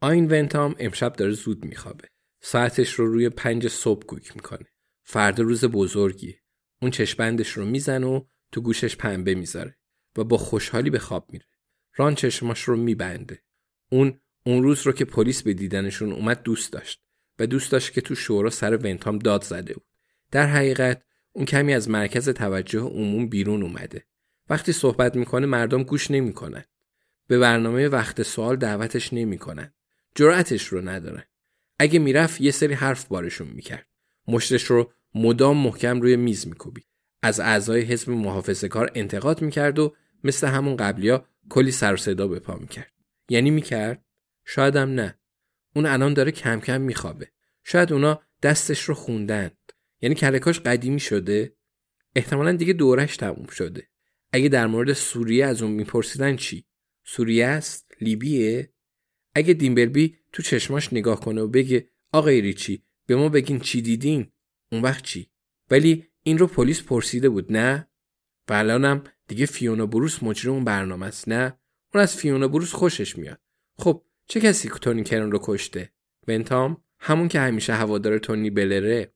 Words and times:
آین 0.00 0.30
ونتام 0.30 0.74
امشب 0.78 1.12
داره 1.12 1.32
زود 1.32 1.64
میخوابه. 1.64 2.08
ساعتش 2.40 2.92
رو 2.92 3.12
روی 3.12 3.28
پنج 3.28 3.68
صبح 3.68 4.06
کوک 4.06 4.36
می‌کنه. 4.36 4.66
فردا 5.02 5.42
روز 5.42 5.64
بزرگی. 5.64 6.36
اون 6.82 6.90
چشمندش 6.90 7.48
رو 7.48 7.64
می‌زنه 7.64 8.06
و 8.06 8.24
تو 8.52 8.60
گوشش 8.60 8.96
پنبه 8.96 9.34
می‌ذاره 9.34 9.78
و 10.16 10.24
با 10.24 10.36
خوشحالی 10.36 10.90
به 10.90 10.98
خواب 10.98 11.26
میره. 11.32 11.46
ران 11.96 12.14
چشماش 12.14 12.62
رو 12.62 12.76
میبنده. 12.76 13.42
اون 13.90 14.20
اون 14.46 14.62
روز 14.62 14.86
رو 14.86 14.92
که 14.92 15.04
پلیس 15.04 15.42
به 15.42 15.54
دیدنشون 15.54 16.12
اومد 16.12 16.42
دوست 16.42 16.72
داشت 16.72 17.02
و 17.38 17.46
دوست 17.46 17.72
داشت 17.72 17.92
که 17.92 18.00
تو 18.00 18.14
شورا 18.14 18.50
سر 18.50 18.76
ونتام 18.76 19.18
داد 19.18 19.44
زده 19.44 19.74
بود. 19.74 19.86
در 20.30 20.46
حقیقت 20.46 21.02
اون 21.32 21.44
کمی 21.44 21.74
از 21.74 21.90
مرکز 21.90 22.28
توجه 22.28 22.80
عموم 22.80 23.28
بیرون 23.28 23.62
اومده. 23.62 24.06
وقتی 24.48 24.72
صحبت 24.72 25.16
می‌کنه 25.16 25.46
مردم 25.46 25.82
گوش 25.82 26.10
نمی‌کنن. 26.10 26.64
به 27.26 27.38
برنامه 27.38 27.88
وقت 27.88 28.22
سوال 28.22 28.56
دعوتش 28.56 29.12
نمی‌کنن. 29.12 29.74
جرأتش 30.18 30.66
رو 30.66 30.88
ندارن. 30.88 31.24
اگه 31.78 31.98
می‌رفت 31.98 32.40
یه 32.40 32.50
سری 32.50 32.74
حرف 32.74 33.06
بارشون 33.06 33.48
می‌کرد. 33.48 33.86
مشتش 34.28 34.64
رو 34.64 34.92
مدام 35.14 35.56
محکم 35.56 36.00
روی 36.00 36.16
میز 36.16 36.46
میکوبید. 36.46 36.86
از 37.22 37.40
اعضای 37.40 37.80
حزب 37.80 38.10
محافظه 38.10 38.68
کار 38.68 38.90
انتقاد 38.94 39.42
می‌کرد 39.42 39.78
و 39.78 39.94
مثل 40.24 40.46
همون 40.46 40.76
قبلیا 40.76 41.26
کلی 41.48 41.70
سر 41.70 41.96
صدا 41.96 42.28
به 42.28 42.38
پا 42.38 42.56
می‌کرد. 42.56 42.92
یعنی 43.28 43.50
می‌کرد؟ 43.50 44.04
شایدم 44.44 44.90
نه. 44.90 45.18
اون 45.76 45.86
الان 45.86 46.14
داره 46.14 46.32
کم 46.32 46.60
کم 46.60 46.80
میخوابه. 46.80 47.28
شاید 47.64 47.92
اونا 47.92 48.22
دستش 48.42 48.82
رو 48.82 48.94
خوندن. 48.94 49.50
یعنی 50.00 50.14
کلکاش 50.14 50.60
قدیمی 50.60 51.00
شده؟ 51.00 51.56
احتمالا 52.16 52.52
دیگه 52.52 52.72
دورش 52.72 53.16
تموم 53.16 53.46
شده. 53.46 53.88
اگه 54.32 54.48
در 54.48 54.66
مورد 54.66 54.92
سوریه 54.92 55.46
از 55.46 55.62
اون 55.62 55.72
میپرسیدن 55.72 56.36
چی؟ 56.36 56.64
سوریه 57.04 57.46
است؟ 57.46 57.92
لیبیه؟ 58.00 58.72
اگه 59.38 59.54
دیمبلبی 59.54 60.16
تو 60.32 60.42
چشماش 60.42 60.92
نگاه 60.92 61.20
کنه 61.20 61.40
و 61.40 61.48
بگه 61.48 61.88
آقای 62.12 62.40
ریچی 62.40 62.82
به 63.06 63.16
ما 63.16 63.28
بگین 63.28 63.60
چی 63.60 63.82
دیدین؟ 63.82 64.32
اون 64.72 64.82
وقت 64.82 65.04
چی؟ 65.04 65.30
ولی 65.70 66.06
این 66.22 66.38
رو 66.38 66.46
پلیس 66.46 66.82
پرسیده 66.82 67.28
بود 67.28 67.52
نه؟ 67.52 67.88
و 68.48 68.52
الانم 68.52 69.04
دیگه 69.26 69.46
فیونا 69.46 69.86
بروس 69.86 70.22
مجری 70.22 70.50
اون 70.50 70.64
برنامه 70.64 71.06
است 71.06 71.28
نه؟ 71.28 71.58
اون 71.94 72.02
از 72.02 72.16
فیونا 72.16 72.48
بروس 72.48 72.72
خوشش 72.72 73.18
میاد. 73.18 73.40
خب 73.78 74.04
چه 74.26 74.40
کسی 74.40 74.68
تونی 74.68 75.04
کرن 75.04 75.30
رو 75.30 75.38
کشته؟ 75.42 75.92
بنتام 76.26 76.84
همون 76.98 77.28
که 77.28 77.40
همیشه 77.40 77.74
هوادار 77.74 78.18
تونی 78.18 78.50
بلره 78.50 79.14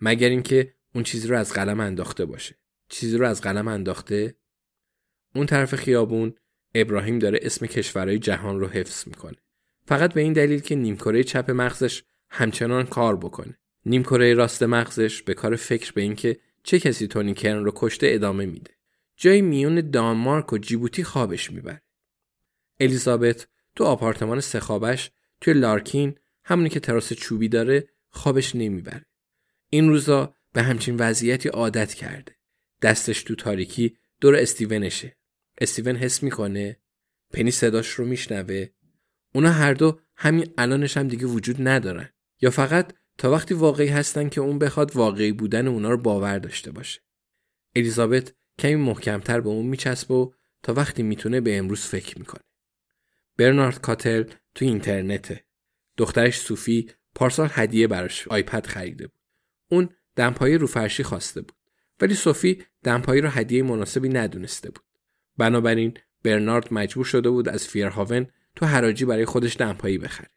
مگر 0.00 0.28
اینکه 0.28 0.74
اون 0.94 1.04
چیزی 1.04 1.28
رو 1.28 1.38
از 1.38 1.52
قلم 1.52 1.80
انداخته 1.80 2.24
باشه 2.24 2.58
چیزی 2.88 3.16
رو 3.16 3.26
از 3.26 3.40
قلم 3.40 3.68
انداخته 3.68 4.36
اون 5.34 5.46
طرف 5.46 5.74
خیابون 5.74 6.34
ابراهیم 6.74 7.18
داره 7.18 7.38
اسم 7.42 7.66
کشورهای 7.66 8.18
جهان 8.18 8.60
رو 8.60 8.68
حفظ 8.68 9.08
می‌کنه 9.08 9.36
فقط 9.86 10.14
به 10.14 10.20
این 10.20 10.32
دلیل 10.32 10.60
که 10.60 10.74
نیمکره 10.74 11.24
چپ 11.24 11.50
مغزش 11.50 12.02
همچنان 12.30 12.86
کار 12.86 13.16
بکنه 13.16 13.58
نیمکره 13.86 14.34
راست 14.34 14.62
مغزش 14.62 15.22
به 15.22 15.34
کار 15.34 15.56
فکر 15.56 15.92
به 15.92 16.02
اینکه 16.02 16.38
چه 16.62 16.80
کسی 16.80 17.06
تونی 17.06 17.34
کرن 17.34 17.64
رو 17.64 17.72
کشته 17.74 18.06
ادامه 18.10 18.46
میده 18.46 18.70
جای 19.16 19.42
میون 19.42 19.90
دانمارک 19.90 20.52
و 20.52 20.58
جیبوتی 20.58 21.04
خوابش 21.04 21.50
می‌بره 21.50 21.82
الیزابت 22.80 23.46
تو 23.76 23.84
آپارتمان 23.84 24.40
سخابش 24.40 25.10
توی 25.40 25.54
لارکین 25.54 26.14
همونی 26.44 26.68
که 26.68 26.80
تراس 26.80 27.12
چوبی 27.12 27.48
داره 27.48 27.88
خوابش 28.10 28.56
نمی‌بره 28.56 29.06
این 29.68 29.88
روزا 29.88 30.34
به 30.52 30.62
همچین 30.62 30.96
وضعیتی 30.96 31.48
عادت 31.48 31.94
کرده. 31.94 32.36
دستش 32.82 33.22
تو 33.22 33.34
تاریکی 33.34 33.96
دور 34.20 34.36
استیونشه. 34.36 35.16
استیون 35.60 35.96
حس 35.96 36.22
می‌کنه 36.22 36.76
پنی 37.32 37.50
صداش 37.50 37.90
رو 37.90 38.04
میشنوه. 38.04 38.66
اونا 39.34 39.50
هر 39.50 39.74
دو 39.74 40.00
همین 40.16 40.54
الانش 40.58 40.96
هم 40.96 41.08
دیگه 41.08 41.26
وجود 41.26 41.68
ندارن. 41.68 42.08
یا 42.40 42.50
فقط 42.50 42.92
تا 43.18 43.30
وقتی 43.30 43.54
واقعی 43.54 43.88
هستن 43.88 44.28
که 44.28 44.40
اون 44.40 44.58
بخواد 44.58 44.96
واقعی 44.96 45.32
بودن 45.32 45.66
اونا 45.66 45.90
رو 45.90 45.96
باور 45.96 46.38
داشته 46.38 46.70
باشه. 46.70 47.00
الیزابت 47.76 48.32
کمی 48.58 48.74
محکمتر 48.74 49.40
به 49.40 49.48
اون 49.48 49.66
میچسبه 49.66 50.14
و 50.14 50.30
تا 50.62 50.74
وقتی 50.74 51.02
می‌تونه 51.02 51.40
به 51.40 51.58
امروز 51.58 51.80
فکر 51.80 52.18
می‌کنه. 52.18 52.42
برنارد 53.38 53.80
کاتل 53.80 54.24
تو 54.54 54.64
اینترنته. 54.64 55.44
دخترش 55.96 56.38
صوفی 56.38 56.90
پارسال 57.14 57.48
هدیه 57.52 57.86
براش 57.86 58.28
آیپد 58.28 58.66
خریده 58.66 59.06
بود. 59.06 59.16
اون 59.70 59.88
دمپایی 60.16 60.58
رو 60.58 60.66
فرشی 60.66 61.02
خواسته 61.02 61.40
بود 61.40 61.56
ولی 62.00 62.14
صوفی 62.14 62.64
دمپایی 62.82 63.20
رو 63.20 63.28
هدیه 63.28 63.62
مناسبی 63.62 64.08
ندونسته 64.08 64.70
بود 64.70 64.84
بنابراین 65.36 65.94
برنارد 66.22 66.74
مجبور 66.74 67.04
شده 67.04 67.30
بود 67.30 67.48
از 67.48 67.66
فیرهاون 67.66 68.26
تو 68.56 68.66
حراجی 68.66 69.04
برای 69.04 69.24
خودش 69.24 69.56
دمپایی 69.56 69.98
بخره. 69.98 70.28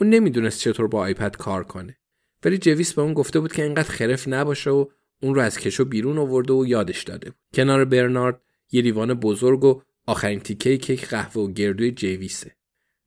اون 0.00 0.10
نمی‌دونست 0.10 0.60
چطور 0.60 0.88
با 0.88 1.00
آیپد 1.00 1.36
کار 1.36 1.64
کنه. 1.64 1.98
ولی 2.44 2.58
جویس 2.58 2.94
به 2.94 3.02
اون 3.02 3.14
گفته 3.14 3.40
بود 3.40 3.52
که 3.52 3.62
اینقدر 3.62 3.90
خرف 3.90 4.28
نباشه 4.28 4.70
و 4.70 4.86
اون 5.22 5.34
رو 5.34 5.40
از 5.40 5.58
کشو 5.58 5.84
بیرون 5.84 6.18
آورده 6.18 6.52
و 6.52 6.66
یادش 6.66 7.02
داده 7.02 7.32
کنار 7.54 7.84
برنارد 7.84 8.40
یه 8.72 8.82
لیوان 8.82 9.14
بزرگ 9.14 9.64
و 9.64 9.82
آخرین 10.06 10.40
تیکه 10.40 10.76
کیک 10.76 11.08
قهوه 11.08 11.42
و 11.42 11.52
گردوی 11.52 11.90
جویسه. 11.90 12.56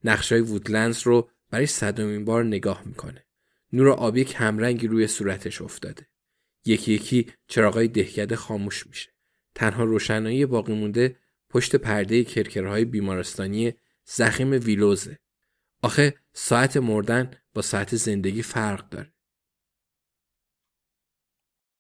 نقشای 0.03 0.41
وودلندز 0.41 1.01
رو 1.03 1.29
برای 1.49 1.65
صدومین 1.65 2.25
بار 2.25 2.43
نگاه 2.43 2.83
می‌کنه. 2.85 3.25
نور 3.73 3.89
آبی 3.89 4.23
کمرنگی 4.23 4.87
روی 4.87 5.07
صورتش 5.07 5.61
افتاده. 5.61 6.07
یکی 6.65 6.93
یکی 6.93 7.27
چراغای 7.47 7.87
دهکده 7.87 8.35
خاموش 8.35 8.87
میشه. 8.87 9.09
تنها 9.55 9.83
روشنایی 9.83 10.45
باقی 10.45 10.73
مونده 10.73 11.15
پشت 11.49 11.75
پرده 11.75 12.23
کرکرهای 12.23 12.85
بیمارستانی 12.85 13.73
زخیم 14.15 14.51
ویلوزه. 14.51 15.17
آخه 15.83 16.13
ساعت 16.33 16.77
مردن 16.77 17.31
با 17.53 17.61
ساعت 17.61 17.95
زندگی 17.95 18.41
فرق 18.41 18.89
داره. 18.89 19.13